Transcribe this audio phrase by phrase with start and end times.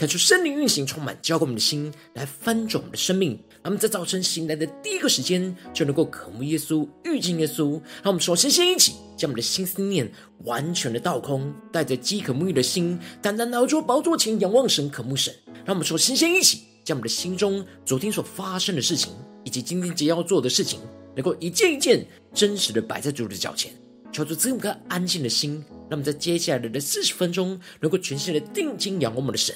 [0.00, 3.32] 看出圣灵运行充满，浇灌我们的心，来翻转我们的生命。
[3.62, 7.72] 让我们在早晨醒来的第一个时间，就能够渴慕耶稣、遇见耶稣。
[8.02, 10.10] 让我们首先先一起将我们的心思念
[10.44, 15.34] 完全的倒空，带着饥渴沐浴的心，单单来到宝座前仰望神、渴慕神。
[15.66, 19.12] 让我们说，先先一起将我们的心中昨天所发生的事情，
[19.44, 20.80] 以及今天即将要做的事情，
[21.14, 23.70] 能够一件一件真实的摆在主的脚前，
[24.10, 25.62] 求主赐我们颗安静的心。
[25.90, 29.54] 那么在接下来的四十分钟，能够全心的定睛仰望我们的神，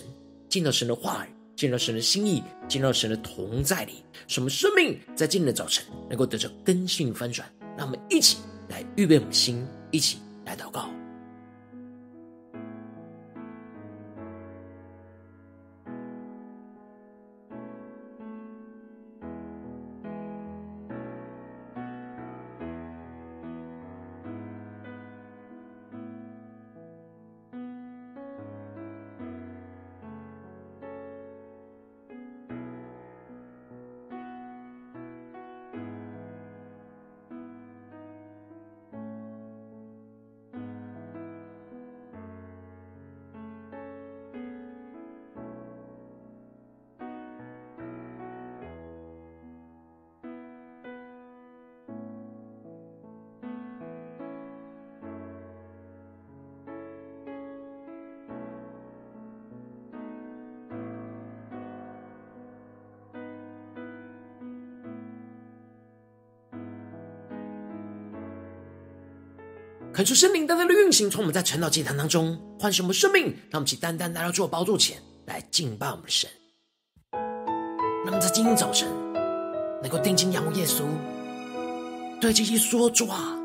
[0.55, 7.53] 见到神的话语，见到神的心意，见到神的同在里，什么生命在今天的早晨能够得着根性翻转。
[7.77, 8.39] 让我们一起
[8.69, 10.89] 来预备我们心，一起来祷告。
[69.95, 74.97] 恳求圣灵单单的运行，从我们在晨祷祭坛当中唤醒我们生命，让我们起单单来到主的宝座前
[75.27, 76.29] 来敬拜我们的神。
[78.05, 78.89] 那么在今天早晨
[79.81, 80.83] 能够定睛仰望耶稣，
[82.21, 83.39] 对这些说主啊，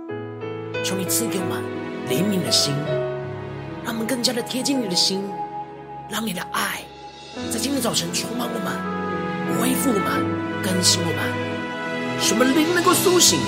[0.83, 1.63] 求你赐给我们
[2.09, 2.73] 怜悯的心，
[3.85, 5.23] 让我们更加的贴近你的心，
[6.09, 6.81] 让你的爱
[7.51, 13.39] 在今天早晨充满我们，恢复我们，更新我们，使我们灵能够苏醒，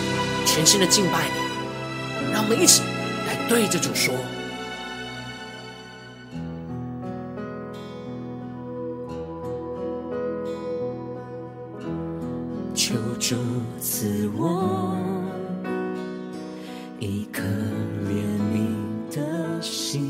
[0.46, 2.84] 全新的敬拜你，让我们一起。
[3.52, 4.14] 对着主说，
[12.74, 13.36] 求主
[13.78, 14.96] 赐我
[16.98, 17.42] 一颗
[18.08, 18.24] 怜
[18.54, 20.10] 悯的心，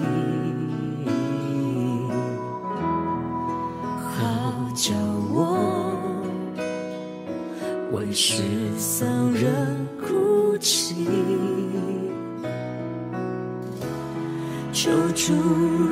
[3.97, 4.93] 好叫
[5.33, 5.97] 我
[7.91, 8.43] 为失
[8.77, 11.40] 丧人哭泣。
[14.83, 15.31] 求主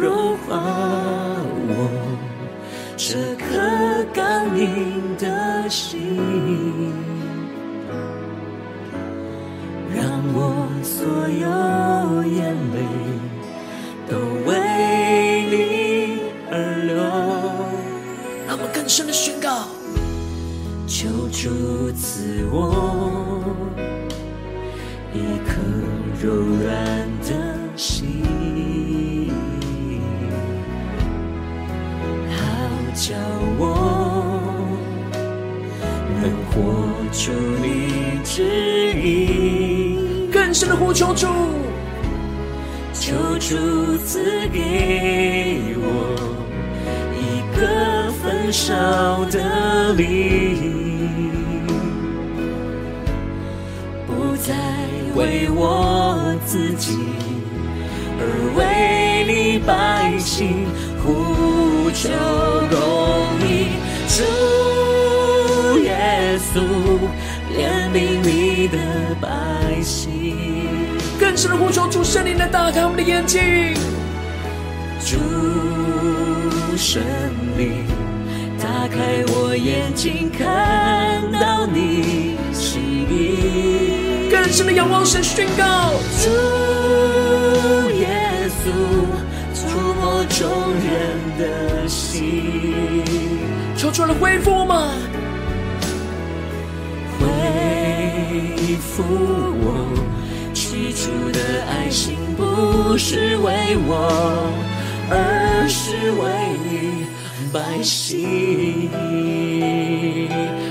[0.02, 1.72] 融化我
[2.98, 3.46] 这颗
[4.12, 6.18] 刚硬的心，
[9.96, 12.80] 让我所有眼泪
[14.10, 14.18] 都
[14.48, 14.58] 为
[15.52, 15.54] 你
[16.50, 16.54] 而
[16.88, 16.98] 流。
[18.48, 19.68] 让我们更深的宣告：
[20.88, 23.44] 求主赐我
[25.14, 25.62] 一颗
[26.20, 26.99] 柔软
[40.94, 41.28] 求主，
[42.94, 45.86] 求主赐给我
[47.16, 51.64] 一个焚烧的灵，
[54.06, 54.54] 不再
[55.16, 56.98] 为我自己，
[58.20, 58.22] 而
[58.58, 60.66] 为你百姓。
[61.02, 62.09] 呼求
[62.70, 62.78] 公
[63.47, 63.72] 义，
[64.09, 66.53] 主耶稣
[71.40, 73.41] 更深的呼求主圣灵来打开我们的眼睛，
[75.00, 75.16] 主
[76.76, 77.02] 圣
[77.58, 77.86] 灵
[78.62, 86.30] 打开我眼睛，看到你心意，更深的仰望神宣告，主
[87.92, 88.09] 耶
[88.59, 88.68] 稣。
[89.56, 90.92] 触摸众人
[91.38, 92.84] 的心，
[93.78, 94.92] 求出来恢复吗？
[97.18, 99.88] 恢复我
[100.91, 101.40] 起初的
[101.70, 104.50] 爱心，不是为我，
[105.08, 107.06] 而是为你
[107.53, 108.90] 百姓。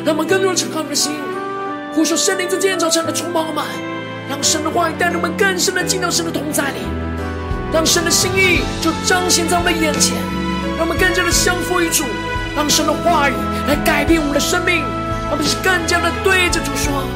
[0.05, 1.13] 让我们更多的敞开我们的心，
[1.95, 3.65] 呼求圣灵在今天早晨的充满我们，
[4.29, 6.81] 让神的话语带领我们更深的进到神的同在里。
[7.73, 10.17] 让神的心意就彰显在我们眼前，
[10.77, 12.03] 让我们更加的相服于主，
[12.57, 13.35] 让神的话语
[13.69, 14.81] 来改变我们的生命，
[15.31, 17.07] 让我们是更加的对着主说。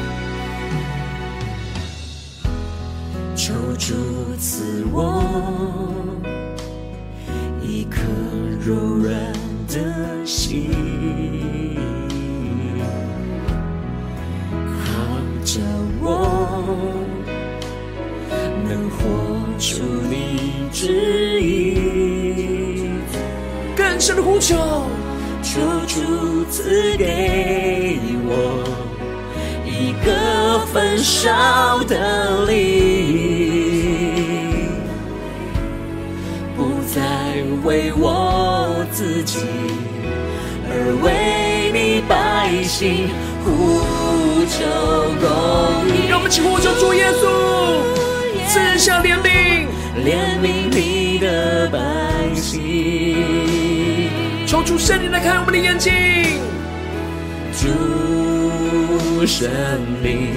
[3.77, 3.93] 主
[4.39, 5.23] 赐我
[7.61, 7.99] 一颗
[8.63, 9.13] 柔软
[9.67, 10.69] 的心，
[14.79, 14.83] 好
[15.43, 15.59] 叫
[16.01, 16.05] 我
[18.63, 18.99] 能活
[19.59, 22.89] 出你旨意。
[23.75, 24.55] 更深的呼求，
[25.41, 28.63] 求主赐给我
[29.65, 33.52] 一个焚烧的灵。
[37.63, 39.39] 为我自己，
[40.69, 43.09] 而为你百姓
[43.43, 43.47] 呼
[44.47, 44.65] 求
[45.19, 46.07] 公义。
[46.09, 47.23] 让我们起呼求主耶稣，
[48.49, 49.65] 赐下怜悯，
[50.03, 51.79] 怜悯你的百
[52.35, 53.15] 姓。
[54.45, 55.91] 求主圣灵来开我们的眼睛，
[57.53, 59.49] 主圣
[60.03, 60.35] 灵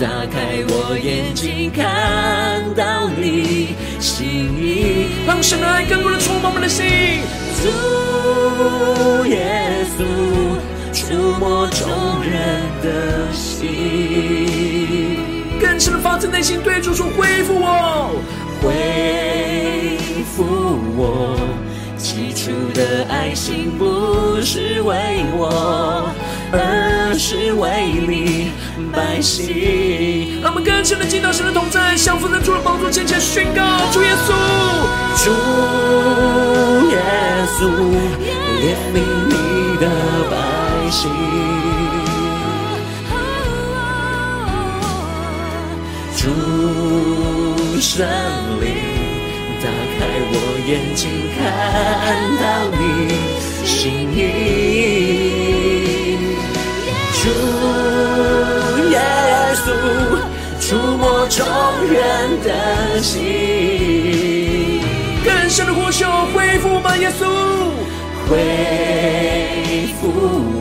[0.00, 5.08] 打开我眼睛，看到你心意。
[5.26, 6.84] 让神的爱更多的触摸我们的心，
[7.62, 10.04] 主耶稣
[10.92, 11.88] 触摸众
[12.22, 13.66] 人的心，
[15.60, 18.10] 更深的发自内心对主说恢复我，
[18.62, 19.98] 恢
[20.34, 20.44] 复
[20.96, 21.36] 我
[21.96, 26.08] 起初的爱心，不是为我，
[26.52, 28.52] 而是为你
[28.92, 30.40] 百姓。
[30.42, 33.62] 让我们更深的进到神的同在，降服在主的宝座前前宣告：
[33.92, 34.32] 主耶稣，
[35.24, 35.30] 主
[36.90, 36.98] 耶
[37.58, 37.68] 稣，
[38.62, 38.96] 怜悯
[39.28, 39.84] 你的
[40.30, 40.34] 百
[40.90, 41.10] 姓。
[46.16, 46.24] 主
[47.80, 48.04] 圣
[48.60, 48.66] 灵，
[49.60, 50.00] 打开
[50.32, 50.34] 我
[50.66, 51.40] 眼睛，看
[52.40, 52.82] 到你
[53.64, 54.24] 心意。
[60.68, 61.46] 触摸众
[61.86, 64.80] 人的心，
[65.24, 66.04] 更深的呼求，
[66.34, 67.24] 恢复吧，耶稣，
[68.28, 70.10] 恢复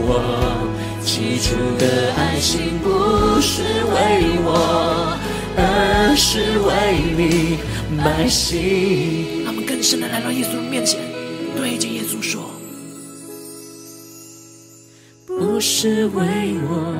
[0.05, 0.61] 我
[1.03, 5.17] 起初的爱心，不是为我，
[5.57, 6.69] 而是为
[7.17, 7.57] 你
[7.97, 9.43] 百姓。
[9.43, 10.99] 他们更深的来到耶稣的面前，
[11.57, 12.43] 对着耶稣说。
[15.25, 16.95] 不是为我，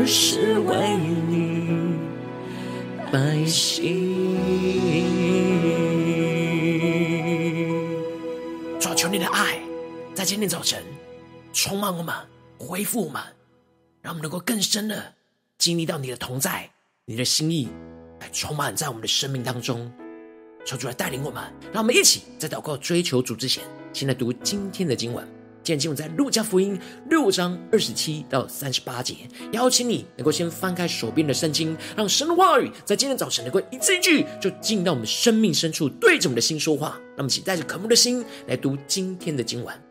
[0.00, 0.96] 而是为
[1.28, 1.98] 你
[3.12, 4.34] 百姓。
[8.80, 9.60] 主，求你的爱
[10.14, 10.82] 在今天早晨
[11.52, 12.14] 充满我们，
[12.56, 13.20] 恢复我们，
[14.00, 15.12] 让我们能够更深的
[15.58, 16.70] 经历到你的同在，
[17.04, 17.68] 你的心意
[18.20, 19.92] 来充满在我们的生命当中。
[20.64, 21.44] 求主来带领我们，
[21.74, 25.39] 让我们一起在祷告追求主之前，先来读今天的经文。
[25.62, 26.78] 今天经文在路加福音
[27.08, 29.14] 六章二十七到三十八节，
[29.52, 36.98] 邀请你能够先翻开手边的圣经，让神的话语在今天早晨能够一字一句就进到我们生命深处，对着我们的心说话。
[37.16, 39.89] 那么，请带着渴慕的心来读今天的经文。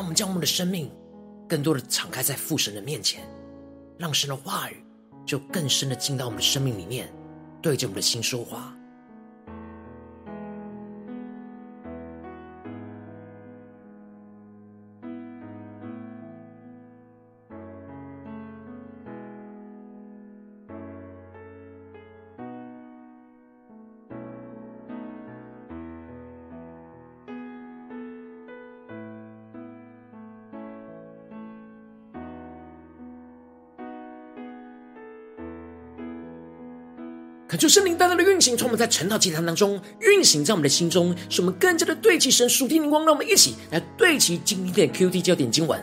[0.00, 0.90] 让我们将我们的生命
[1.46, 3.22] 更多的敞开在父神的面前，
[3.98, 4.82] 让神的话语
[5.26, 7.12] 就更深的进到我们的生命里面，
[7.60, 8.74] 对着我们的心说话。
[37.60, 43.04] 求圣灵大大的运行，从我们在晨祷祭坛当中运行在我们的心中，使我们更加的对齐神属天灵光。
[43.04, 45.78] 让我们一起来对齐今天的 QT 焦点经文。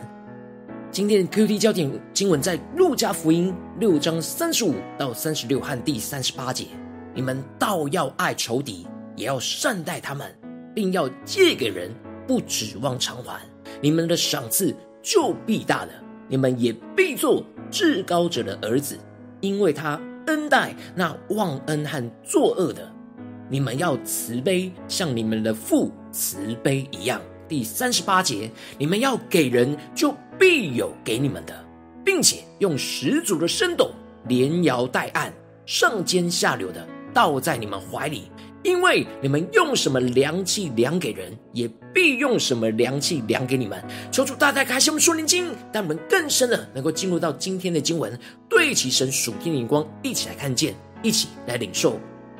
[0.90, 6.66] 今天的 QT 焦点经文在路加福音六章三十五到三十六和第三十八节。
[7.14, 10.36] 你们倒要爱仇敌，也要善待他们，
[10.74, 11.94] 并要借给人，
[12.26, 13.40] 不指望偿还。
[13.80, 15.92] 你们的赏赐就必大了，
[16.26, 18.98] 你们也必做至高者的儿子，
[19.40, 20.00] 因为他。
[20.28, 22.92] 恩待那忘恩和作恶的，
[23.48, 27.18] 你们要慈悲，像你们的父慈悲一样。
[27.48, 31.64] 第三十八节，你们要给人，就必有给你们的，
[32.04, 33.90] 并且用十足的生斗，
[34.26, 35.32] 连摇带按，
[35.64, 38.30] 上尖下流的倒在你们怀里。
[38.62, 43.82] 因为你们用什么量器量给人，也必用什么量器量给你们。
[44.10, 51.98] 求主大大开启我们属灵经，让我们更深的能够进入到今天的经文，对齐神属天的眼光，一起来看见，一起来领受。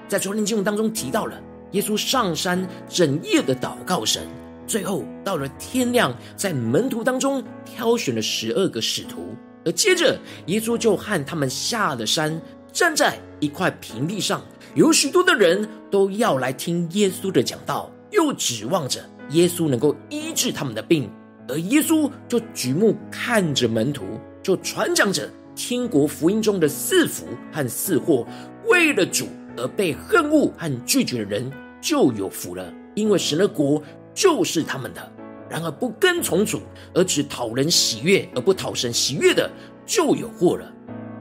[0.08, 1.40] 在昨天经文当中提到了
[1.72, 4.22] 耶稣上山整夜的祷告神，
[4.66, 12.40] 最后到了天亮，在门徒当中挑选了十二个使徒，而接着耶稣就和他们下了山，
[12.72, 14.42] 站在一块平地上。
[14.74, 21.10] 有许多的人都要来听耶稣的讲道，又指望着耶稣能够医治他们的病，
[21.48, 24.04] 而耶稣就举目看着门徒，
[24.42, 28.26] 就传讲着天国福音中的四福和四祸。
[28.66, 29.26] 为了主
[29.56, 33.82] 而被恨恶和拒绝的人就有福了，因为神的国
[34.14, 35.12] 就是他们的。
[35.48, 36.60] 然而不跟从主
[36.92, 39.50] 而只讨人喜悦而不讨神喜悦的
[39.86, 40.72] 就有祸了。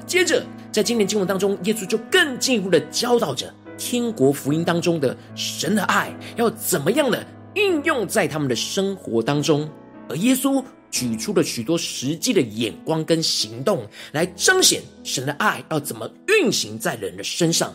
[0.06, 0.44] 接着。
[0.70, 9.70] 在今年经文当中，耶稣就更进一步的教导着天国福音当中的神的爱要怎么样的应用在他们的生活当中，
[10.10, 17.74] 而耶稣举出了许多实际的眼光跟行动来彰显神的爱要怎么运行在人的身上。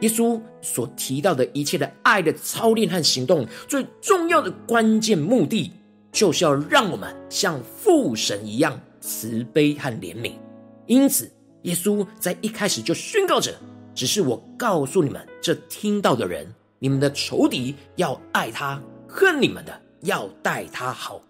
[0.00, 5.72] 耶稣所提到的一切的爱的操练和行动，最重要的关键目的，
[6.12, 10.32] 就是要让我们像父神一样慈悲和怜悯。
[10.86, 11.30] 因此。
[11.62, 13.52] 耶稣在一开始就宣告着
[13.98, 16.46] ：“只是我告诉你们，这听到的人，
[16.78, 21.20] 你们的仇敌要爱他，恨你们的要待他好。”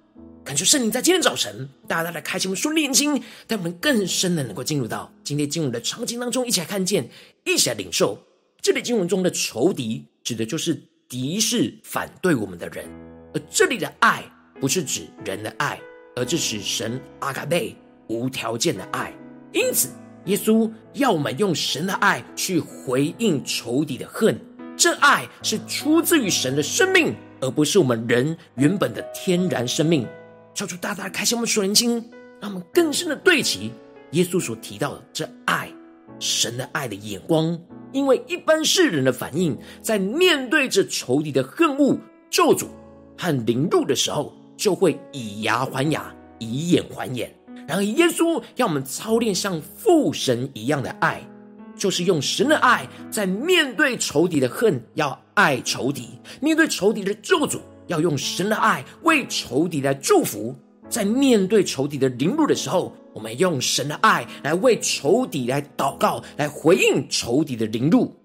[0.44, 7.08] 感谢圣灵在今天早晨，大家来开启我们属灵眼睛，让我们更深的能够进入到今天经文的场景当中，一起来看见，
[7.46, 8.18] 一起来领受。
[8.60, 12.84] 这里经文中的仇敌，指的就是敌视、反对我们的人；
[13.32, 14.22] 而这里的爱，
[14.60, 15.80] 不是指人的爱，
[16.14, 17.74] 而是指神阿卡贝
[18.08, 19.10] 无条件的爱。
[19.54, 19.88] 因此。
[20.28, 24.38] 耶稣要我们用神的爱去回应仇敌的恨，
[24.76, 30.06] 这爱是出自于神的生命，而不是我们人原本的天然生命。
[30.54, 31.94] 求主大大开启我们属灵心，
[32.40, 33.72] 让我们更深的对齐
[34.10, 35.72] 耶稣所提到的这爱，
[36.18, 37.58] 神的爱的眼光。
[37.92, 42.66] 因为一般世人的反应，在面对着仇敌的恨恶、咒诅
[43.16, 47.34] 和凌辱的时候，就会以牙还牙，以眼还眼。
[47.68, 51.20] 然而，耶稣要我们操练像父神一样的爱，
[51.76, 56.04] 就是用神的爱，在面对仇敌的恨，要爱仇敌；
[56.40, 60.54] 面对仇敌的咒诅，要用神的爱为仇敌来祝福；
[60.88, 68.16] 在面对仇敌的凌辱的时候，我们用神的爱来为仇敌来祷告，来回应仇敌的凌辱。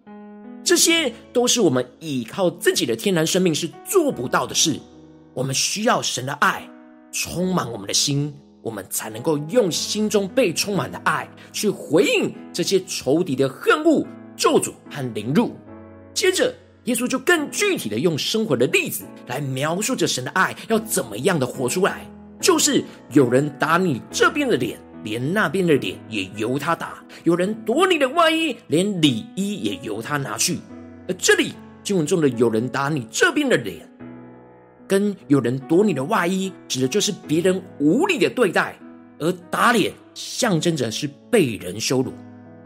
[0.63, 4.79] 这些都是我们依靠自己的天然生命是做不到的事，
[5.33, 6.65] 我们需要神的爱
[7.11, 8.33] 充满我们的心。
[8.63, 15.55] 我们才能够用心中被充满的爱去回应这些仇敌的恨恶、咒诅和凌辱。
[16.13, 16.55] 接着，
[16.85, 22.09] 耶稣就更具体的用生活的例子来描述着神的爱要怎么样的活出来。
[22.39, 26.89] 就是有人打你这边的脸，连那边的脸也由他打；
[27.23, 30.59] 有人夺你的外衣，连里衣也由他拿去。
[31.07, 31.53] 而这里
[31.83, 33.89] 经文中的有人打你这边的脸。
[34.93, 38.75] 跟有人夺你的外衣，指的就是别人无理的对待；
[39.17, 42.13] 而打脸象征着是被人羞辱。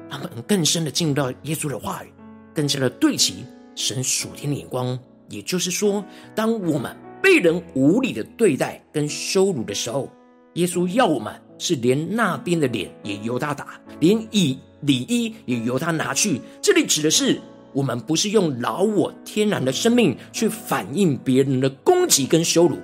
[0.09, 2.11] 他们更深的进入到耶稣的话语，
[2.53, 4.99] 更加的对齐神属天的眼光。
[5.29, 6.03] 也就是说，
[6.35, 6.93] 当我们
[7.23, 10.11] 被人无理的对待跟羞辱的时候，
[10.55, 16.41] 耶稣要我们是连那边的脸也由他打，连以礼衣也由他拿去。
[16.61, 17.39] 这里指的是
[17.77, 22.75] 我们不是用老我天然的生命去反映别人的攻击跟羞辱，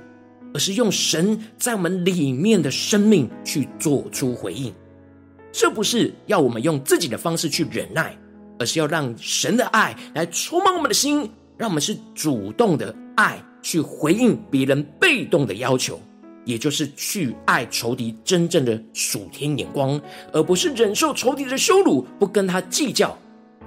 [0.53, 4.71] 而是用神在我们里面的生命去做出回应。
[5.51, 8.15] 这不是要我们用自己的方式去忍耐，
[8.59, 15.99] 而是要让神的爱来充满我们的心，让我们是主动的爱去回应别人被动的要求，
[16.45, 19.99] 也就是去爱仇敌真正的属天眼光，
[20.31, 23.17] 而不是忍受仇敌的羞辱，不跟他计较。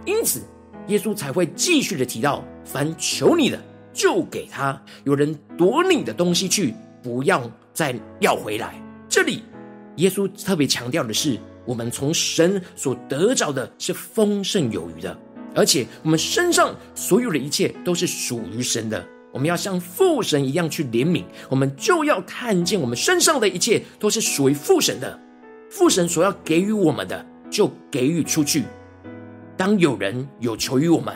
[0.04, 0.40] 因此，
[0.88, 3.59] 耶稣才会继续的提到：凡求你的，
[3.93, 8.75] 就给他；有人夺你的东西去，不要再要回来。
[9.09, 9.43] 这里，
[9.97, 11.38] 耶稣特别强调的是。
[11.66, 15.19] 我们从神所得着的是丰盛有余的，
[15.52, 19.05] 而且我们身上所有的一切都是属于神的。
[19.33, 25.19] 我们要像父神一样去怜悯，我们就要看见我们身上的一切都是属于父神的。
[25.69, 28.62] 父神所要给予我们的，就给予出去。
[29.56, 31.14] 当有人有求于我们，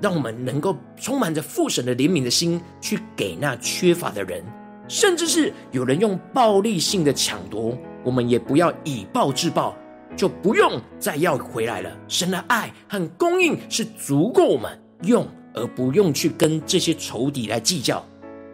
[0.00, 4.42] 让我们能够充满着父神的怜悯的心，去给那缺乏的人，
[4.88, 9.76] 甚至是有人用暴力性的抢夺，我们也不要以暴制暴。
[10.16, 11.90] 就不用再要回来了。
[12.06, 14.70] 神的爱和供应是足够我们
[15.02, 18.06] 用，而不用去跟这些仇敌来计较。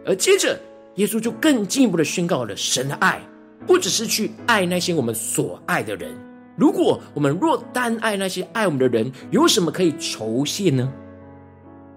[0.03, 0.59] 而接着，
[0.95, 3.21] 耶稣就更进一步的宣告了：神的爱
[3.67, 6.17] 不只是去爱那些我们所爱的人。
[6.55, 10.91] 如果我们若单爱那些爱我们的人，有什么可以酬谢呢？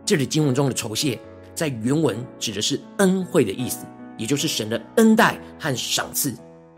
[0.05, 1.19] 这里经文中的酬谢，
[1.55, 6.35] 在原文指的是恩惠的意思，也就是神的恩待和赏赐，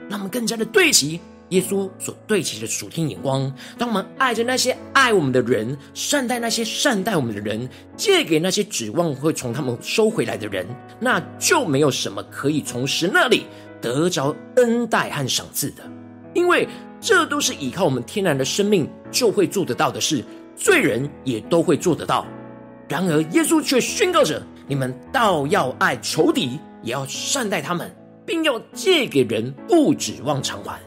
[0.09, 1.21] 让我们更加的对齐。
[1.51, 10.67] 耶稣所对齐的属天眼光，当我们爱着那些爱我们的人，善待那些善待我们的人，借给那些指望会从他们收回来的人，
[10.99, 13.45] 那就没有什么可以从神那里
[13.81, 15.85] 得着恩待和赏赐的，
[16.35, 16.67] 因为
[17.07, 20.25] 这都是依靠我们天然的生命就会做得到的事，
[20.57, 22.27] 罪人也都会做得到。
[22.89, 27.95] 然而，耶稣却宣告着：你们倒要爱仇敌，也要善待他们，
[28.27, 30.81] 并要借给人，不指望偿还。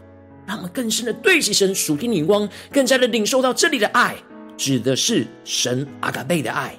[0.45, 4.17] 让我们更深的对齐神属天的眼光，更加的领受到这里的爱，
[4.57, 6.75] 指的是神阿卡贝的爱，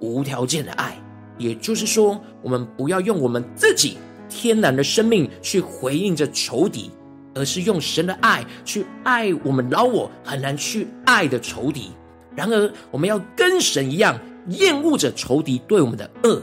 [0.00, 1.02] 无条件的爱。
[1.38, 3.96] 也就是说，我们不要用我们自己
[4.28, 6.90] 天然的生命去回应着仇敌，
[7.34, 11.90] 而是用神的爱去爱我们老我很难去爱的仇敌。
[12.34, 14.18] 然而，我们要跟神一样
[14.48, 16.42] 厌恶着仇敌对我们的恶，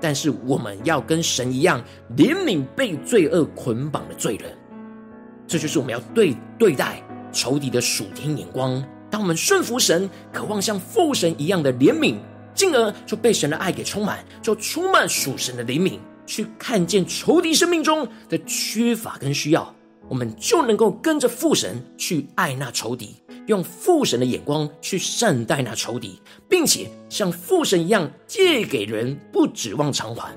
[0.00, 1.82] 但是我们要跟神一样
[2.16, 4.52] 怜悯被罪恶捆绑的罪人。
[5.46, 8.84] 这就是我们要对对待仇敌的属天眼光。
[9.10, 12.16] 当我们顺服神，渴望像父神一样的怜悯，
[12.54, 19.74] 进而就被神的爱给充满，就充满属神的怜悯，去看见仇敌生命中的缺乏跟需要，
[20.10, 23.14] 我们就能够跟着父神去爱那仇敌，
[23.46, 30.36] 用父神的眼光去善待那仇敌，并且像父神一样借给人，不指望偿还。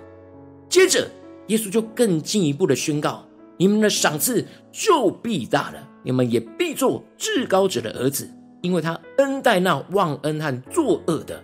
[0.70, 1.10] 接着，
[1.48, 3.26] 耶稣就更进一步的宣告。
[3.58, 8.30] 你们的赏赐就必大了，你们也必做至高者的儿子，
[8.62, 11.44] 因为他恩待那忘恩和作恶的。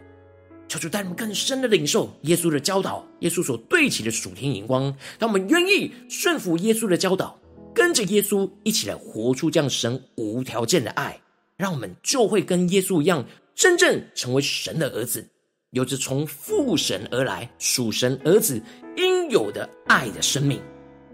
[0.67, 4.95] 求主带我们更深的领受耶稣的教导，耶稣所对齐的属天眼光。
[5.17, 7.38] 让我们愿意顺服耶稣的教导，
[7.73, 11.19] 跟着耶稣一起来活出这样神无条件的爱，
[11.57, 15.25] 让我们就会跟耶稣一样，真正成为神的儿子，
[15.71, 18.61] 有着从父神而来属神儿子
[18.97, 20.61] 应有的爱的生命。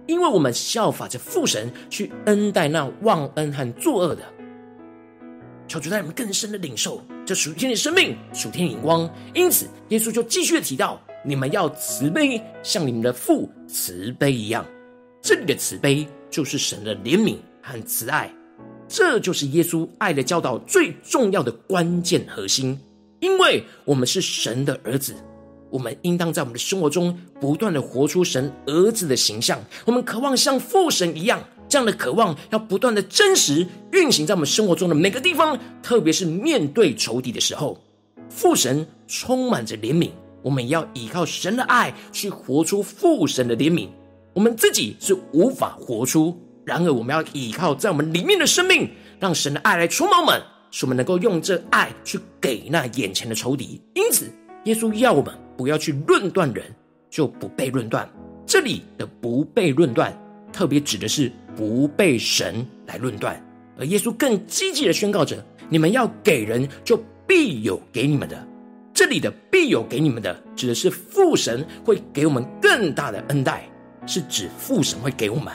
[0.07, 4.23] 因为我们效法着父神去恩待那忘恩和作恶的，
[5.67, 9.11] 求主带你们更深的领受这属天的生命、属天眼光。
[9.33, 14.63] 因此，耶稣就继续的提到：你们要慈悲，像你们的父慈悲一样。
[15.23, 18.29] 这里的慈悲就是神的怜悯和慈爱，
[18.89, 22.77] 这就是耶稣爱的教导最重要的关键核心。
[23.21, 25.15] 因为我们是神的儿子。
[25.69, 29.63] 我们应当在我们的生活中不断的活出神儿子的形象。
[29.85, 37.81] 我们渴望像父神一样，这样的渴望要不断的真实运行在我们生活中的每个地方，特别是面对仇敌的时候，
[38.29, 40.09] 父神充满着怜悯，
[40.43, 43.87] 我们要依靠神的爱去活出父神的怜悯。
[44.35, 53.81] 我们自己是无法活出，然而我们要依靠在我们里面的生命，让神的爱来充满我们，使我们能够用这爱去给那眼前的仇敌。
[53.93, 54.29] 因此，
[54.65, 55.33] 耶稣要我们。
[55.57, 56.65] 不要去论断人，
[57.09, 58.05] 就不被论断。
[58.45, 60.13] 这里的不被论断，
[60.51, 63.41] 特别指的是不被神来论断。
[63.79, 68.45] 而耶稣更积极的宣告着：你们要给人，就必有给你们的。
[68.93, 73.65] 这里的必有给你们的，指的是父神会给我们更大的恩待，
[74.05, 75.53] 是指父神会给我们。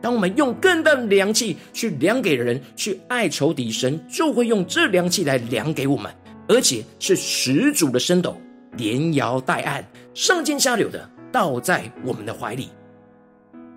[0.00, 6.12] 当我们用更大的量器去量给人，去爱仇敌，神就会用这量器来量给我们，
[6.48, 8.36] 而且是十足的升斗，
[8.76, 12.68] 连摇带按，上尖下流的倒在我们的怀里。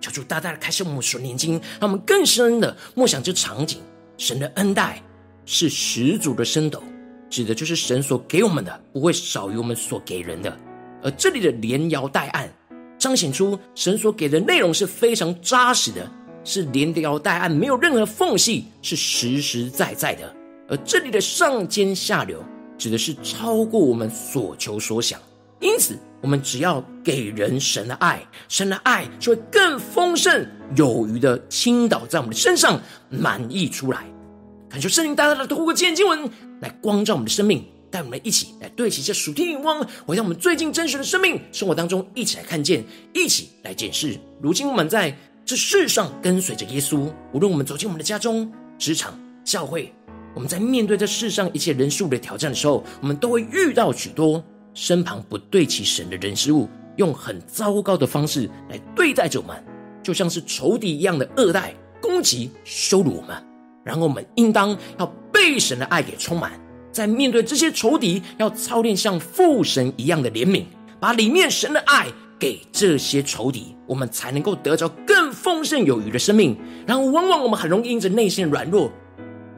[0.00, 3.78] 求主大大的开示我们属灵经，让我们更深的默想这场景。
[4.18, 5.00] 神的恩待
[5.44, 6.82] 是十足的升斗，
[7.30, 10.58] 指的就是神所给我们的不会少于我们所给人的。
[11.04, 12.50] 而这里的连摇带按。
[13.06, 16.10] 彰显出神所给的内容是非常扎实的，
[16.42, 20.34] 是连摇带按，没有任何缝隙，是实实在在的。
[20.68, 22.42] 而这里的上尖下流，
[22.76, 25.20] 指的是超过我们所求所想。
[25.60, 34.04] 因此，我们只要给人神的爱，神的爱就会更丰盛有余的倾倒在我们的身上，满溢出来。
[34.68, 36.28] 感受圣灵大大的透过今天经文
[36.60, 37.64] 来光照我们的生命。
[37.96, 44.20] 带我们一起来对齐这属天眼光，回到我们最近真实的生命生活当中，一起来看见，一起来检视。
[44.42, 49.90] 如今我们在这世上跟随着耶稣，无论我们走进我们的家中、职场、教会，
[50.34, 59.56] 我们在面对这世上一切人数的挑战的时候，我们都会遇到许多身旁不对齐神的人事物，用很糟糕的方式来对待着我们，
[60.02, 63.42] 就像是仇敌一样的恶待、攻击、羞辱我们。
[63.82, 66.60] 然后我们应当要被神的爱给充满。
[66.96, 70.64] 在面对这些仇敌，要操练像父神一样的怜悯，
[70.98, 72.06] 把里面神的爱
[72.38, 76.56] 给这些仇敌，我们才能够得着更丰盛有余的生命。
[76.86, 78.90] 然后，往往我们很容易因着内心软弱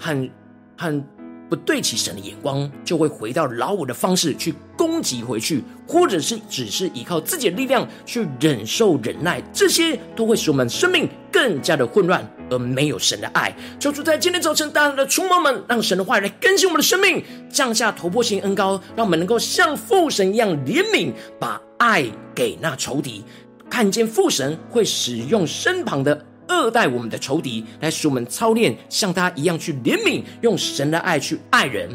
[0.00, 0.28] 很
[0.76, 1.17] 很。
[1.48, 13.54] 不对齐神的眼光，就会回到老我的方式去攻击回去，或者是只是依靠自己的力量去忍受忍耐，这些都会使我们生命更加的混乱，而没有神的爱。
[13.80, 23.24] 求主在今天早晨，大大的触摸们，让神的话语来更新我们的生命，降下突破性恩膏，让我们能够像父神一样怜悯，把爱给那仇敌，
[23.70, 26.26] 看见父神会使用身旁的。
[26.48, 31.88] 恶待我们的仇敌，来使我们操练像他一样去怜悯，用神的爱去爱人，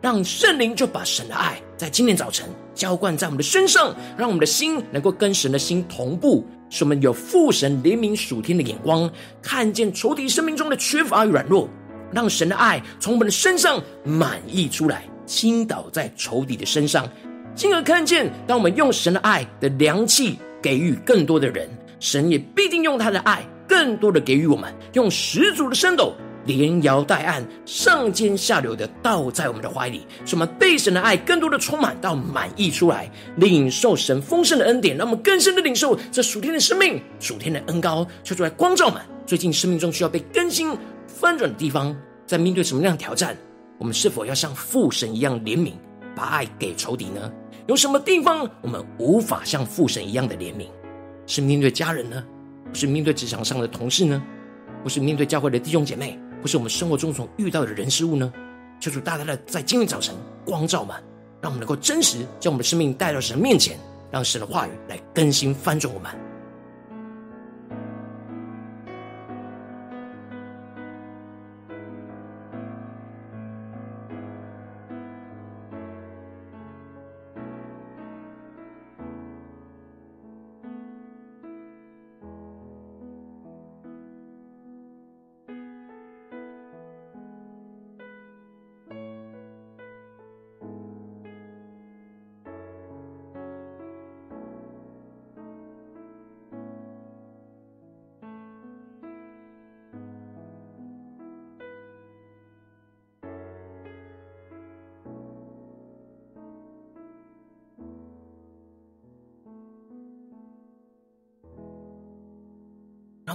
[0.00, 9.10] 让圣灵就把神的爱在今天早晨浇灌在我们的身上，让我们的心能够跟神的心同步，使我们有父神怜悯属天的眼光，
[9.42, 11.68] 看见仇敌生命中的缺乏与软弱，
[12.12, 17.08] 让神的爱从我们的身上满溢出来，倾倒在仇敌的身上，
[17.54, 23.44] 进而看见，当我们用神的爱的量器给予更多的人，神也必定用他的爱。
[23.68, 39.02] 更多的给予我们，用十足的升斗，连摇带按，上尖下流的倒在我们的怀里，使我们被神的爱更多的充满到满溢出来，领受神丰盛的恩典，让我们更深的领受这属天的生命、属天的恩膏，求主来光照们。
[39.26, 40.76] 最近生命中需要被更新
[41.08, 43.36] 翻转的地方，在面对什么样的挑战，
[43.78, 45.72] 我们是否要像父神一样怜悯，
[46.14, 47.32] 把爱给仇敌呢？
[47.66, 50.66] 有什么地方我们无法像父神一样的怜悯？
[51.26, 52.24] 是面对家人呢？
[52.68, 54.22] 不是面对职场上的同事呢？
[54.82, 56.18] 不是面对教会的弟兄姐妹？
[56.42, 58.32] 不是我们生活中所遇到的人事物呢？
[58.78, 60.94] 求主大大的在今天早晨光照们，
[61.40, 63.78] 让我们能够真实将我们的生命带到神面前，
[64.10, 66.25] 让神的话语来更新翻转我们。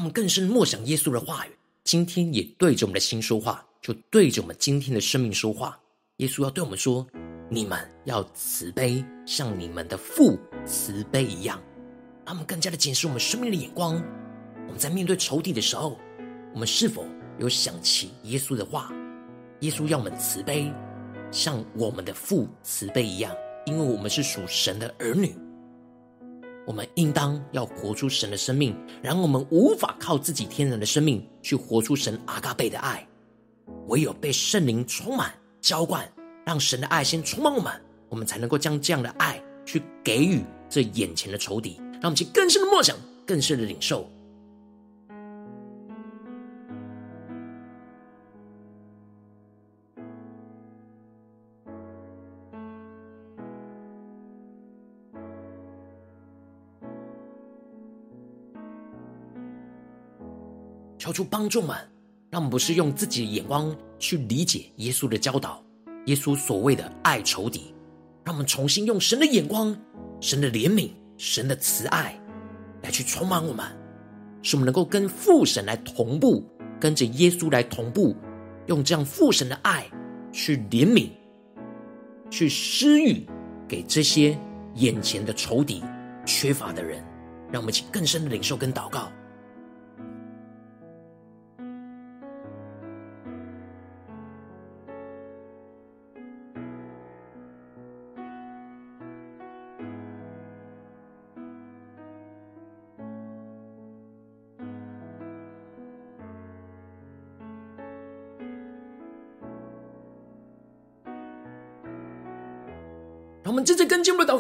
[0.01, 1.51] 我们更深默想耶稣的话语，
[1.83, 5.79] 今天也对着我们的心说话，就对着我们今天的生命说话。
[6.17, 7.05] 耶稣要对我们说
[7.51, 11.61] ：“你们要慈悲，像你们的父慈悲一样。”
[12.25, 13.93] 让我们更加的检视我们生命的眼光。
[14.65, 15.99] 我们在面对仇敌的时候，
[16.51, 17.05] 我们是否
[17.37, 18.91] 有想起耶稣的话？
[19.59, 20.73] 耶稣要我们慈悲，
[21.31, 23.31] 像我们的父慈悲一样，
[23.67, 25.35] 因为我们是属神的儿女。
[26.65, 33.07] 我们应当要活出神的生命，然而我们无法靠自己天然的生命去活出神阿嘎贝的爱，
[33.87, 36.07] 唯有被圣灵充满浇灌，
[36.45, 37.73] 让神的爱先充满我们，
[38.09, 42.95] 我们才能够将这样的爱去给予这眼前的仇敌，让我们去更深的默想，
[43.25, 44.09] 更深的领受。
[61.11, 61.75] 求主帮助们，
[62.29, 65.61] 让我们不是用自己的眼光去理解耶稣的教导，
[66.05, 67.75] 耶稣所谓的爱仇敌，
[68.23, 69.75] 让我们重新用神的眼光、
[70.21, 72.17] 神的怜悯、神的慈爱
[72.81, 73.65] 来去充满我们，
[74.41, 76.41] 使我们能够跟父神来同步，
[76.79, 78.15] 跟着耶稣来同步，
[78.67, 79.85] 用这样父神的爱
[80.31, 81.09] 去怜悯，
[82.29, 83.27] 去施予
[83.67, 84.39] 给这些
[84.75, 85.83] 眼前的仇敌、
[86.25, 87.03] 缺乏的人。
[87.51, 89.11] 让我们去更深的领受跟祷告。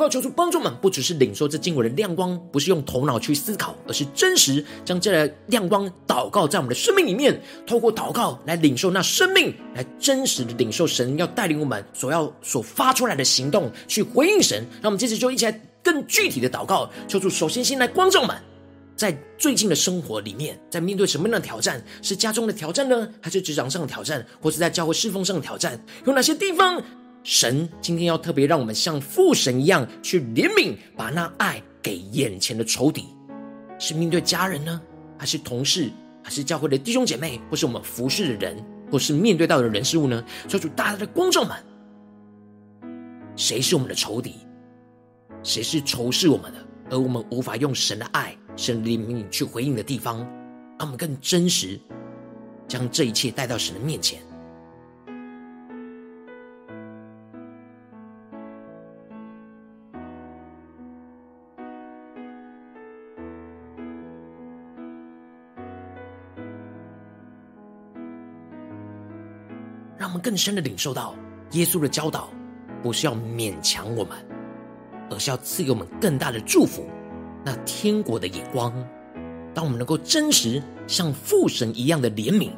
[0.01, 14.65] 告，求主帮助们，不只是领受这经文的亮光，不是用头脑去思考，而是真实将这亮光祷告在我们的生命里面，透过祷告来领受那生命，来真实的领受神要带领我们所要所发出来的行动，去回应神。
[14.81, 18.35] 让我们接着就一起来更具体的祷告，求主首先先来光照们，
[18.95, 21.79] 在最近的生活里面，在面对什么样的挑战？
[22.01, 25.79] 是家中的挑战呢，还是职场上的挑战，或是在教会侍奉上的挑战？
[26.05, 26.81] 有哪些地方？
[27.23, 33.05] 神今天要特别让我们像父神一样去怜悯，把那爱给眼前的仇敌，
[33.77, 34.81] 是面对家人呢，
[35.17, 35.91] 还是同事，
[36.23, 38.57] 还是教会的弟兄姐妹，或是我们服侍的人，
[38.91, 40.23] 或是面对到的人事物呢？
[40.47, 41.55] 求主大大的光照们，
[43.35, 44.35] 谁是我们的仇敌？
[45.43, 46.57] 谁是仇视我们的？
[46.89, 50.17] 而我们无法用神的爱、神的怜悯去回应的地方，
[50.77, 51.79] 让我们更真实，
[52.67, 54.19] 将这一切带到神的面前。
[70.31, 71.13] 更深的领受到
[71.51, 72.29] 耶稣的教导，
[72.81, 74.17] 不是要勉强我们，
[75.09, 76.87] 而是要赐给我们更大的祝福。
[77.43, 78.73] 那天国的眼光，
[79.53, 82.51] 当我们能够真实像父神一样的怜悯，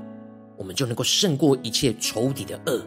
[0.55, 2.85] 我们就能够胜过一切仇敌的恶，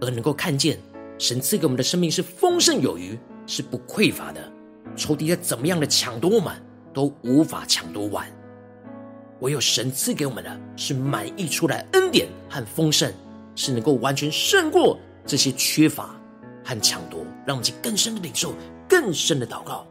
[0.00, 0.78] 而能够看见
[1.18, 4.40] 神赐给我们的生命是丰盛有余，是不匮乏的。
[4.94, 6.54] 仇敌在怎么样的抢夺我们，
[6.94, 8.24] 都无法抢夺完。
[9.40, 13.12] 唯有神赐给我们的是满溢出来恩典和丰盛。
[13.58, 16.14] 是能够完全胜过这些缺乏
[16.64, 18.54] 和抢夺，让我们去更深的领受，
[18.88, 19.84] 更深的祷告。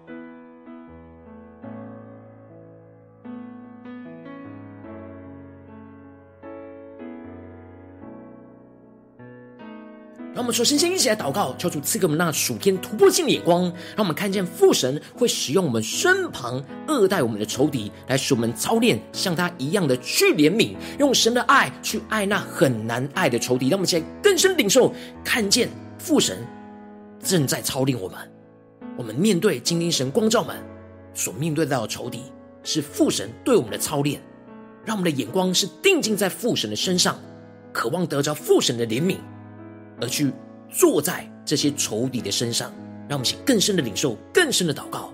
[10.37, 13.63] 让我们说，先先一起来祷告，求主赐给我们那属天突破性的眼光，
[13.95, 23.69] 让我们看见父神会使用我们身旁恶待我们的仇敌，来使我们操练像他一样的去怜悯，用神的爱去爱那很难爱的仇敌。
[23.69, 24.93] 让我们现在更深领受，
[25.25, 26.37] 看见父神
[27.19, 28.19] 正在操练我们。
[28.95, 30.55] 我们面对精灵神光照们
[31.15, 32.21] 所面对到的仇敌，
[32.61, 34.21] 是父神对我们的操练，
[34.85, 37.19] 让我们的眼光是定睛在父神的身上，
[37.73, 39.17] 渴望得着父神的怜悯。
[39.99, 40.31] 而去
[40.69, 42.71] 坐在这些仇敌的身上，
[43.07, 45.13] 让我们去更深的领受，更深的祷告。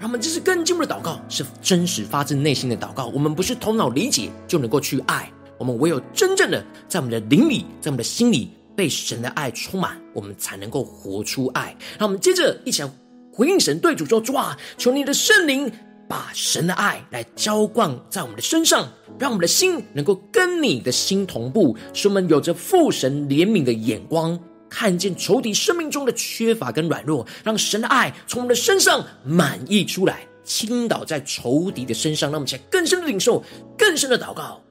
[0.00, 3.06] 让我们这是更进步的祷告，是真实发自内心的祷告。
[3.06, 5.28] 我们不是头脑理解就能够去爱。
[5.58, 11.76] 我们唯有真正的在我们的灵里，在我们的心里被神的爱充满，我们才能够活出爱。
[11.98, 12.90] 让我们接着一起来
[13.32, 15.70] 回应神，对主说：主啊，求你的圣灵
[16.08, 24.38] 把神的爱来浇灌在我们的身上，让我们的心能够跟你的心同步，使我们有着父神怜悯的眼光，
[24.70, 32.30] 看见仇敌生命中的缺乏跟软弱，让神的爱从我们的身上满溢出来，倾倒在仇敌的身上。
[32.30, 33.42] 让我们才更深的领受，
[33.76, 34.62] 更深的祷告。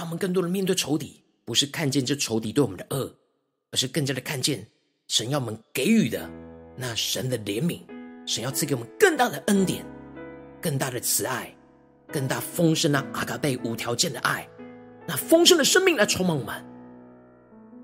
[0.00, 3.14] 让我们更多的面对仇敌，不是看见这仇敌对我们的恶，
[3.70, 4.66] 而是更加的看见
[5.08, 6.26] 神要我们给予的
[6.74, 7.80] 那神的怜悯，
[8.26, 9.84] 神要赐给我们更大的恩典、
[10.58, 11.54] 更大的慈爱、
[12.10, 14.48] 更大丰盛那阿卡贝无条件的爱，
[15.06, 16.64] 那丰盛的生命来充满我们，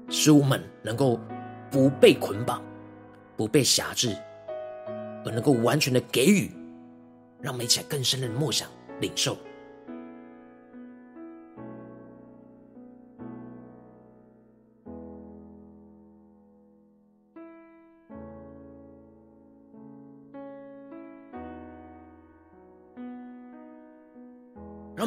[0.08, 1.20] 使我们能够
[1.70, 2.64] 不被捆绑、
[3.36, 4.16] 不被辖制，
[5.22, 6.50] 而能够完全的给予。
[7.42, 8.70] 让我们一起来更深的默想、
[9.02, 9.36] 领受。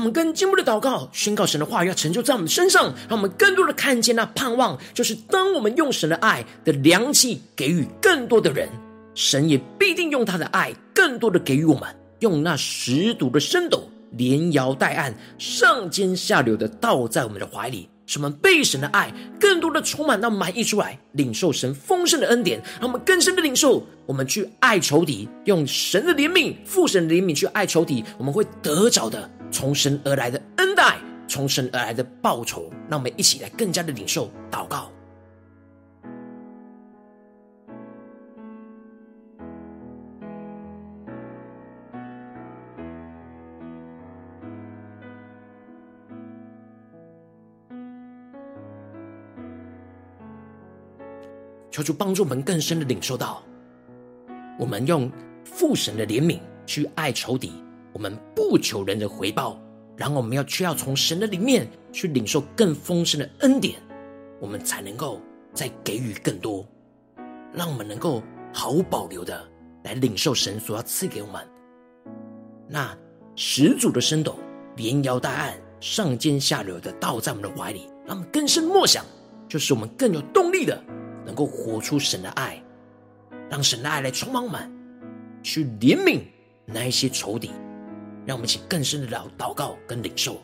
[0.09, 8.67] 们更进步的祷告，宣告神的话语要成就在我们身上，让我们更多的看见那盼望，就是当我们用神的爱的良器给予更多的人，
[9.13, 11.87] 神也必定用他的爱更多的给予我们，
[12.19, 17.89] 用那十足的升斗，连摇带按，上尖下流的倒在我们的怀里。
[18.05, 23.85] 使我们被神的爱更多的充满到满溢出来，领受神丰盛的恩典，让我们更深的领受。
[24.07, 32.71] 我们去爱仇敌，用神的怜悯、父神的怜悯去爱仇敌，我们会得着的从神而来的恩待，从神而来的报酬。
[32.89, 34.91] 让我们一起来更加的领受祷告。
[51.71, 53.41] 求主帮助我们更深的领受到，
[54.57, 55.09] 我们用
[55.45, 57.53] 父神的怜悯去爱仇敌，
[57.93, 59.59] 我们不求人的回报，
[59.95, 63.79] 然后我们要却要从神的里面去领受更丰盛的恩典，
[64.39, 65.21] 我们才能够
[65.53, 66.65] 再给予更多，
[67.53, 68.23] 让我们能够
[68.53, 69.47] 毫无保留的
[69.83, 71.45] 来领受神所要赐给我们
[72.67, 72.97] 那
[73.35, 74.37] 十足的升斗，
[74.75, 79.03] 连摇带按，上尖下流的倒在我们的怀里，让我们更深默想，
[79.47, 80.83] 就是我们更有动力的。
[81.25, 82.59] 能够活出神的爱，
[83.51, 84.71] 让神的爱来充满我们，
[85.43, 86.21] 去怜悯
[86.65, 87.51] 那一些仇敌，
[88.29, 90.39] 让我们请更深的祷祷告跟领受。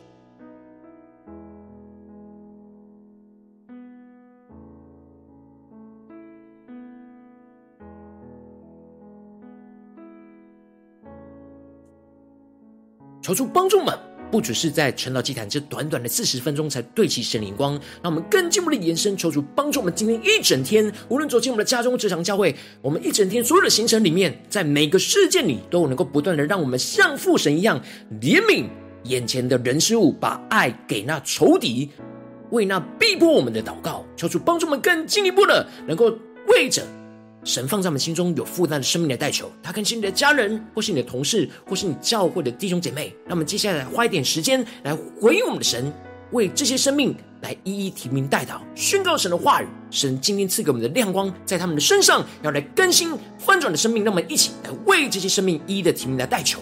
[13.22, 14.15] 求主帮助们。
[14.30, 27.80] 不只是在晨祷祭坛这短短的四十分钟才对齐神灵光，让我们更进一步的延伸，求主帮助我们今天一整天，无论走进我们的家中、职场、教会，我们一整天所有的行程里面，在每个事件里，都能够不断的让我们像父神一样
[28.20, 28.64] 怜悯
[29.04, 31.88] 眼前的人事物，把爱给那仇敌，
[32.50, 36.12] 为那逼迫我们的祷告，求主帮助我们更进一步的能够
[36.48, 36.82] 为着。
[37.46, 43.14] 神放在我们心中有负担的生命来代求，他可能是你的家人，或是你的同事，或是你教会的弟兄姐妹。
[43.24, 45.92] 那么接下来花一点时间来回应我们的神，
[46.32, 49.66] 为这些生命来一一提名代祷，宣告神的话语。
[49.92, 54.02] 神今天赐给我们的亮光，在他们的身上要来更新翻转的生命。
[54.02, 56.60] 让我们一起来为这些生命一一的提名来代求。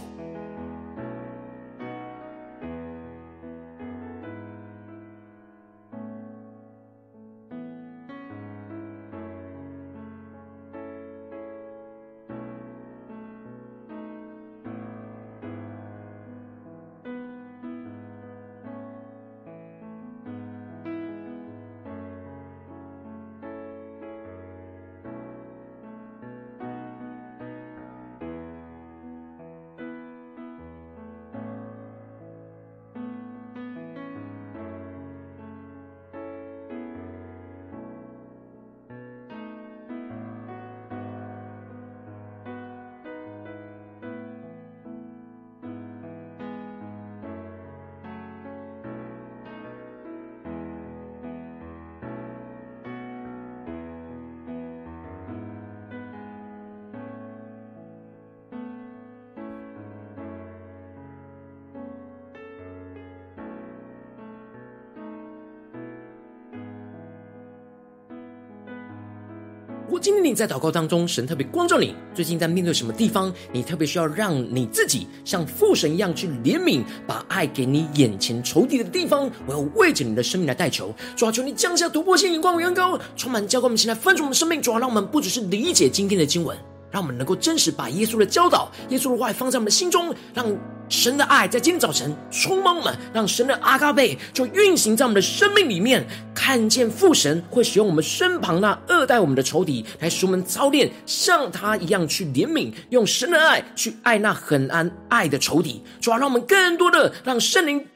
[69.85, 86.57] 如果今天你在祷告当中，神特别光照你，最近在面对什么地方，你特别需要让你自己像父神一样去怜悯，把爱给你眼前仇敌的地方，我要为着你的生命来代求，主啊，求你降下突破性眼光，为恩膏，充满浇灌我们现在分盛我们生命，主啊，让我们不只是理解今天的经文。
[86.91, 90.47] 让我们能够真实把耶稣的教导、耶稣的话放在我们心中，让
[90.89, 96.07] 神的爱在今天早晨充满我们，让神的阿嘎贝就运行在我们的生命里面。
[96.35, 105.83] 看见父神会使用我们身旁那恶待我们的仇敌，来使我们操练像他一样去怜悯，用神的爱去爱那很难爱的仇敌。
[106.01, 107.87] 主要让我们更多的让圣灵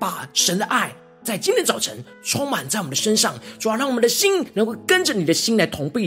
[0.00, 3.34] 把神的爱在今天早晨充满在我们的身上。
[3.58, 6.00] 主要让我们的心能够跟着你的心来同步。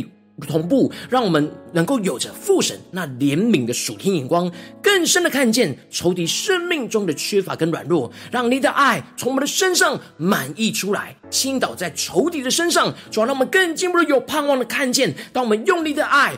[0.45, 16.37] 同步，让我们能够有着父神那怜悯的属天眼光，更深的看见仇敌生命中的缺乏跟软弱，让你的爱从我们的身上满溢出来，倾倒在仇敌的身上，主要让我们更进一步的有盼望的看见，当我们用你的爱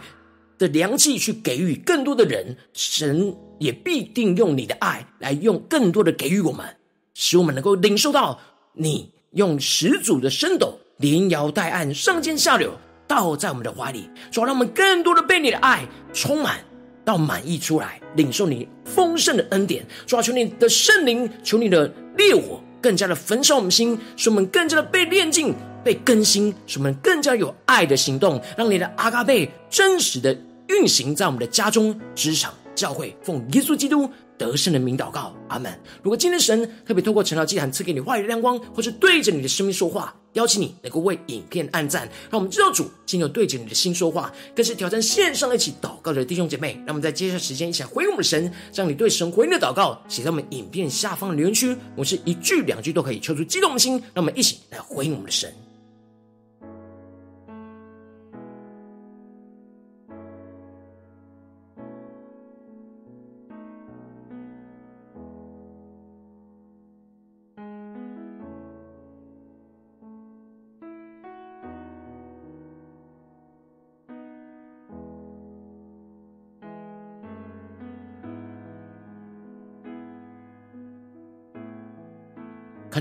[0.58, 6.66] 的良器去给予更多的人，神也必定用你的爱来用更多的给予我们，
[7.14, 8.40] 使我们能够领受到
[8.74, 12.78] 你用十足的升斗，连摇带按，上尖下流。
[13.12, 16.62] 倒在我们的怀里，主要让我们更多的被你的爱充满，
[17.04, 19.86] 到满溢出来，领受你丰盛的恩典。
[20.08, 25.54] 主啊，求你的圣灵，求你的烈火更加的焚烧我们心，使我们更加的被炼净、
[25.84, 30.34] 被更新，使我们更加有爱的行动，让你的阿嘎贝真实的
[30.70, 35.70] 运行在我们的家中、职场、教会，奉耶稣基督得胜的名祷告，阿门。
[36.02, 46.74] 如果今天神特别透过晨祷祭坛赐给你话语的亮光，或是对着你的生命说话，邀请你能够为影片按赞，让我们知道主今天有对着你的心说话，更是挑战线上一起祷告的弟兄姐妹。
[46.86, 55.54] 让我们在接下来时间一起来回应我们的神，让你对神回应的祷告写在我们影片下方的留言区，我是一句两句都可以抽出激动的心，让我们一起来回应我们的神。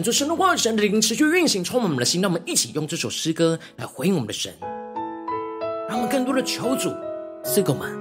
[0.00, 2.22] 看出神的话语，神的灵持续运行，充满我们的心。
[2.22, 4.50] 让我们一起用这首诗歌来回应我们的神，
[5.86, 6.90] 让我们更多的求主
[7.44, 7.92] 赐给我们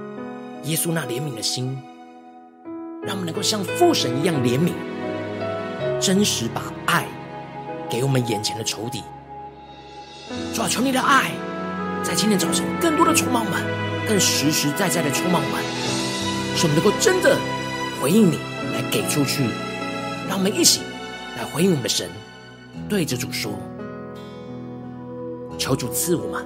[0.64, 1.76] 耶稣那怜悯的心，
[3.02, 4.72] 让我们能够像父神一样怜悯，
[6.00, 7.06] 真实把爱
[7.90, 9.02] 给我们眼前的仇敌。
[10.54, 11.32] 主啊，求你的爱
[12.02, 13.62] 在今天早晨更多的充满我们，
[14.08, 15.62] 更实实在在的充满我们，
[16.56, 17.36] 使我们能够真的
[18.00, 18.38] 回应你，
[18.72, 19.42] 来给出去。
[20.26, 20.80] 让我们一起。
[21.40, 22.06] 来回应我们的神，
[22.86, 23.58] 对着主说
[25.56, 26.44] ：“求主赐我们，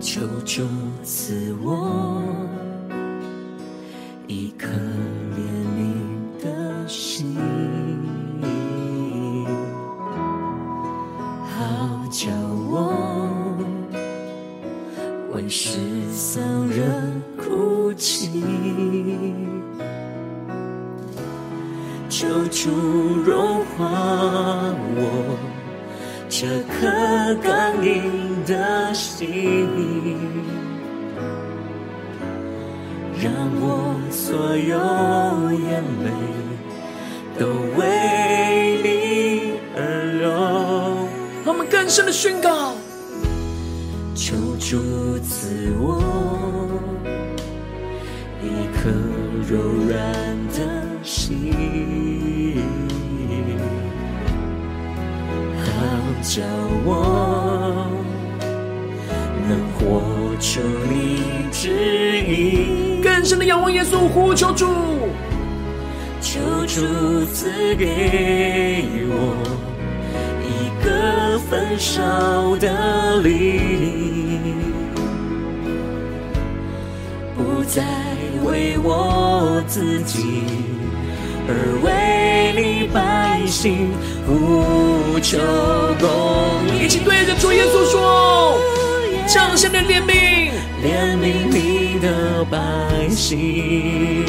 [0.00, 0.66] 求主
[1.02, 2.22] 赐我
[4.26, 4.68] 一颗
[41.94, 42.74] 让我们更深的宣告：
[44.16, 46.02] 求主赐我
[48.42, 48.90] 一颗
[49.48, 49.94] 柔软
[50.48, 50.58] 的
[51.04, 51.52] 心。
[55.60, 55.62] 好
[56.20, 56.42] 叫
[56.84, 57.86] 我
[59.48, 60.02] 能活
[60.40, 61.22] 出你
[61.52, 61.70] 旨
[62.26, 64.66] 意，更深的仰望耶稣，呼求主，
[66.20, 69.53] 求主赐给我
[71.54, 74.56] 焚烧的灵，
[77.36, 77.80] 不再
[78.42, 80.42] 为我自己，
[81.46, 83.92] 而为你百姓。
[84.26, 85.38] 呼求
[86.00, 88.58] 公义，一起对着主耶稣说：
[89.24, 90.50] 降下的怜悯，
[90.82, 94.24] 怜悯你的百姓。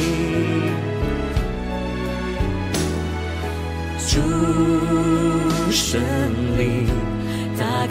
[4.08, 4.22] 主
[5.72, 6.00] 圣
[6.56, 6.86] 灵，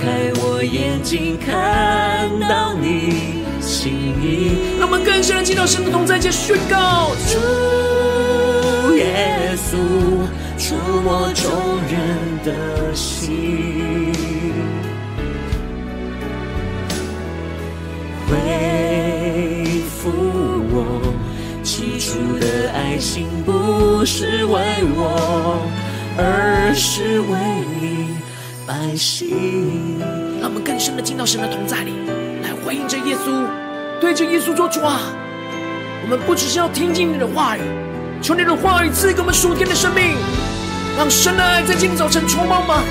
[0.05, 3.91] 开我眼睛，看到你心
[4.21, 4.79] 意。
[4.79, 9.79] 让我们更深的进到神的同在，且宣告主耶稣。
[10.57, 11.51] 触摸众
[11.91, 11.99] 人
[12.45, 14.13] 的心，
[18.29, 18.33] 恢
[19.91, 20.11] 复
[20.71, 21.03] 我
[21.63, 24.61] 起初的爱心，不是为
[24.97, 25.61] 我，
[26.17, 27.37] 而是为
[27.81, 28.14] 你
[28.67, 29.99] 百姓。
[30.41, 31.93] 让我们更深的进到神的同在里，
[32.43, 33.47] 来回应着耶稣，
[34.01, 35.01] 对着耶稣说：主啊，
[36.03, 37.61] 我们不只是要听进你的话语，
[38.23, 40.17] 求你的话语赐给我们属天的生命。
[40.97, 42.83] 让神的爱在今天早晨充满吗？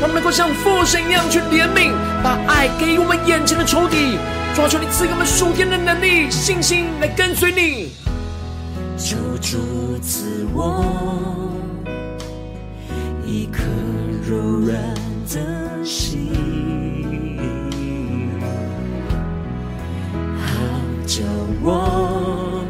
[0.00, 4.18] 我们能够像父神一样去怜悯，把爱给予我们眼前的仇敌。
[4.54, 7.92] 抓住，你赐给我们属天的能力、信心来跟随你。
[8.98, 10.84] 求主赐我
[13.24, 13.62] 一颗
[14.28, 14.76] 柔软
[15.28, 16.30] 的心，
[20.36, 20.44] 好
[21.06, 21.22] 叫
[21.62, 22.64] 我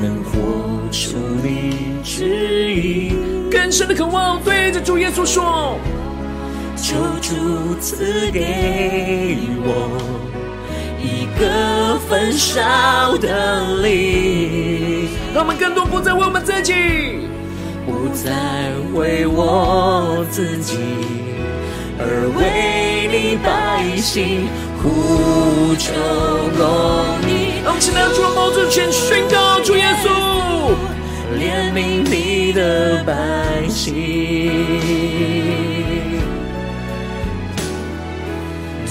[0.00, 0.32] 能活
[0.90, 3.12] 出你旨意。
[3.50, 5.78] 更深的渴望，对着主耶稣说：
[6.76, 9.98] 求主赐给我
[11.02, 16.72] 一个焚烧的灵，让我们更多不再为我们自己，
[17.86, 20.78] 不再为我自己，
[21.98, 24.48] 而为你百姓
[24.82, 25.92] 呼求
[26.56, 26.64] 公
[27.72, 30.08] 们现在主的宝座前宣告主耶稣，
[31.38, 33.92] 怜悯你的百姓，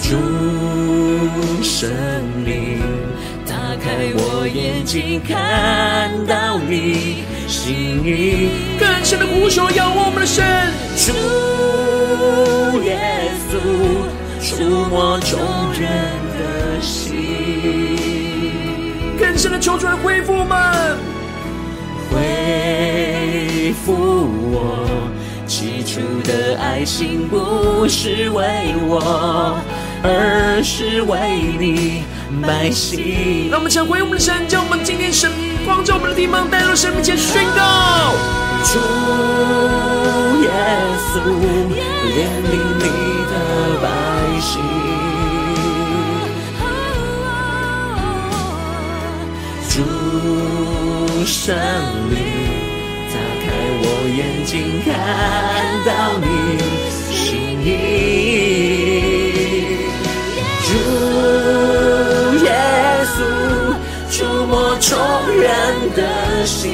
[0.01, 0.15] 主
[1.63, 1.89] 圣
[2.45, 2.79] 灵，
[3.47, 7.23] 打开我眼睛，看到你
[7.53, 8.49] 心意，
[8.79, 10.43] 更深的呼求，要我们的神，
[10.97, 11.13] 主
[12.81, 13.53] 耶稣，
[14.41, 15.39] 触摸众
[15.79, 15.87] 人
[16.39, 17.13] 的心。
[19.19, 20.97] 更深的求主来恢复我们，
[22.09, 23.93] 恢复
[24.51, 24.87] 我
[25.45, 29.55] 起初的爱心，不是为我，
[30.01, 32.01] 而是为你
[32.41, 33.51] 百姓。
[33.51, 35.29] 让我们抢回我们的神，将我们今天神
[35.65, 37.61] 光照我们的地方带到神面前宣告：
[38.63, 38.79] 主
[40.43, 40.49] 耶
[41.09, 41.19] 稣，
[42.13, 42.17] 怜
[42.49, 42.85] 悯你
[43.31, 43.33] 的
[43.81, 43.85] 百
[44.39, 44.51] 姓。
[49.69, 49.75] 主
[51.25, 51.55] 圣
[52.11, 52.15] 灵，
[53.09, 53.45] 打开
[53.81, 53.85] 我
[54.15, 54.53] 眼睛，
[54.85, 54.87] 看
[55.85, 55.89] 到
[56.19, 56.25] 你
[56.99, 57.11] 心
[57.63, 57.67] 意。
[60.67, 60.69] 主
[62.43, 62.47] 耶
[63.15, 63.17] 稣，
[64.15, 64.95] 触摸众
[65.41, 65.49] 人
[65.95, 66.69] 的心，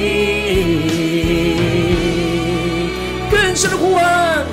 [3.31, 4.45] 更深的呼唤，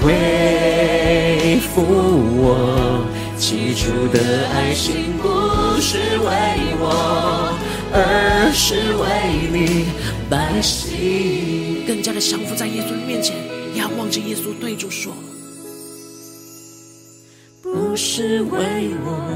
[0.00, 3.04] 恢复我
[3.36, 4.20] 起初的
[4.54, 5.28] 爱心，不
[5.80, 6.28] 是为
[6.78, 7.52] 我。
[7.90, 9.08] 而是为
[9.50, 9.86] 你
[10.30, 13.34] 百姓，更加的降服在耶稣的面前，
[13.74, 15.12] 仰望着耶稣，对主说：
[17.60, 19.26] 不是为我，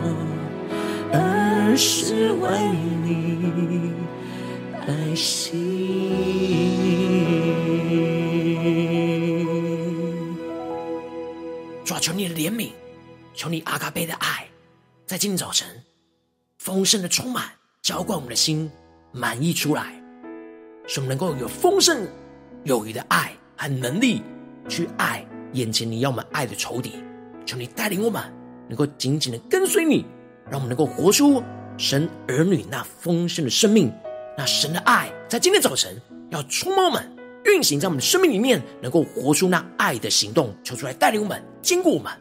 [1.72, 2.50] 而是为
[3.02, 3.94] 你
[4.86, 5.56] 百姓。
[11.82, 12.72] 主啊，求你的怜悯，
[13.32, 14.46] 求你阿嘎贝的爱，
[15.06, 15.66] 在今天早晨
[16.58, 17.44] 丰盛的充满。
[17.80, 18.70] 浇灌我们的心，
[19.10, 19.98] 满溢出来，
[20.86, 22.06] 使我们能够有丰盛
[22.64, 24.20] 有余的爱和能力
[24.68, 27.02] 去爱眼前你要我们爱的仇敌。
[27.46, 28.22] 求你带领我们，
[28.68, 30.04] 能够紧紧的跟随你，
[30.50, 31.42] 让我们能够活出
[31.82, 33.92] 神儿女那丰盛的生命。
[34.38, 37.04] 那神的爱在今天早晨要充满我们，
[37.46, 40.54] 运行在我们的生命里面，能够活出那爱的行动。
[40.62, 42.12] 求出来带领我们，坚固我们。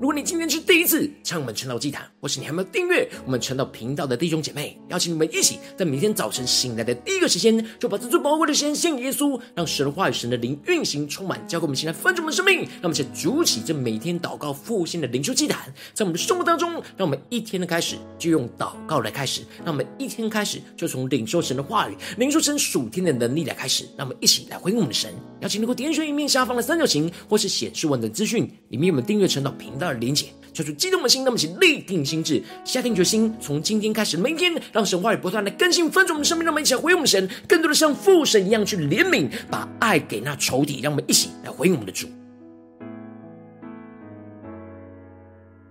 [0.00, 12.58] 如果你今天是第一次参与我们晨祷祭坛，或是你还没有订阅我们晨祷频道的弟兄姐妹，邀请你们一起在每天早晨醒来的第一个时间，就把这最宝贵的时间献给耶稣，让神的话语、神的灵运行充满，交给我们，现在丰盛的生命。
[12.58, 23.84] 让我们先筑起这每天祷告复兴的灵修祭坛，在我们的生活当中，让我们一天的开始就用祷告来开始，让我们一天开始就从领受神的话语、领受神属天的能力来开始。
[23.96, 25.12] 让我们一起来回应我们的神。
[25.40, 29.98] 邀请你给我点选页面下方的三角形，或是显示文的资讯里面有没有订阅晨祷频道的。
[29.98, 42.06] 连结，抓住激动的心，那么请立定心智，下定决心，从今天开始，每天，让神话语不断的更新翻转我们的生命，让我们一起来回应我们神，更多的像父神一样去怜悯，把爱给那仇敌，让我们一起来回应我们的主。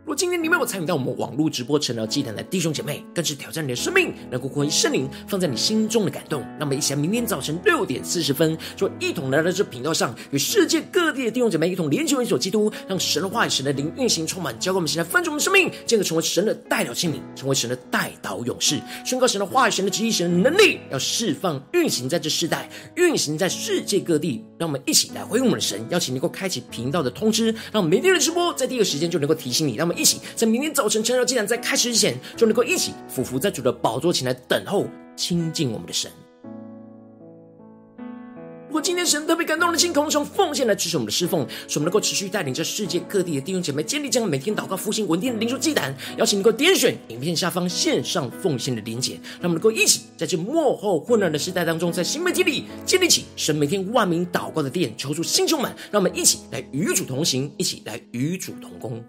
[0.08, 6.42] 如果今天你没有参与到我们网络直播晨祷祭坛的弟兄姐妹，更是挑战你的生命，能够回应圣灵放在你心中的感动。
[6.58, 24.42] 那么，一起来明天早晨六点四十分，就一同来到这频道上，与世界各地的弟兄姐妹一同连接为所基督，让神的话语、神的灵运行充满，教给我们现在丰盛我们生命，进而成为神的代表器皿，成为神的代祷勇士，宣告神的话语、神的旨意、神的能力，要释放运行在这世代，运行在世界各地。
[24.58, 29.76] 让我们一起来回应我们的神，邀请能够开启频道的通知，让每天的直播在第一个时间就能够提醒你。
[29.76, 34.86] 让我们一起在明天早晨晨祷祭坛在开始之前，就能够一起俯伏在主的宝座前来等候
[35.16, 36.12] 亲近我们的神。
[38.68, 45.96] 如果今天神特别感动的心，渴望从奉献来支持我们的侍奉，使我们能够持续带领着世界各地的弟兄姐妹建立这样每天祷告复兴稳定的灵修祭坛。
[46.18, 59.02] 邀请能够点选影片下方线上奉献的连结，让我们能够一起在这幕后混乱的时代当中，在新媒体里建立起神每天万名祷告的殿，求助心充满，让我们一起来与主同行，一起来与主同工。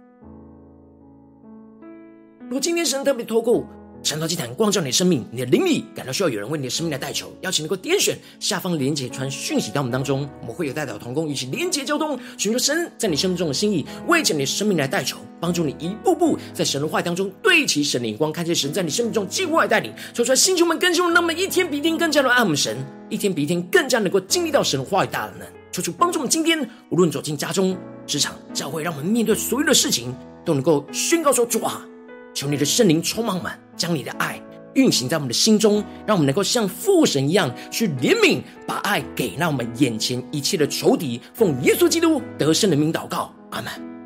[2.48, 3.62] 如果今天神特别透过
[4.02, 22.78] 晨祷祭坛光照你的生命，你的灵里感到需要有人为你的生命来代求，邀请能够点选下方连结传讯息到我们当中，我们会有代表同工与其连结交通，寻求神在你生命中的心意，为着你的生命来代求，帮助你一步步在神的话当中对齐神的眼光，看见神在你生命中计划带领，说出来星球们更新，那么一天比一天更加的爱我们神，
[23.10, 27.76] 一天比一天更加能够经历到神的话语大能，求主帮助我们今天无论走进家中、
[28.06, 30.14] 职场、教会，让我们面对所有的事情
[30.46, 31.84] 都能够宣告说主啊。
[32.34, 34.40] 求你的圣灵充满满，将你的爱
[34.74, 41.20] 运行在我们的心中，让我们能够像父神一样去怜悯，把爱给那我们眼前一切的仇敌。
[41.34, 43.97] 奉耶稣基督得胜的名祷告，阿门。